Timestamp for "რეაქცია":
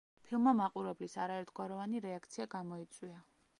2.07-2.51